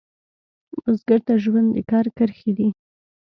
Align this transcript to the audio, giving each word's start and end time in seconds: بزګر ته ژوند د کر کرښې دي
بزګر 0.81 1.19
ته 1.27 1.33
ژوند 1.43 1.69
د 1.75 1.77
کر 1.89 2.05
کرښې 2.17 2.51
دي 2.57 2.67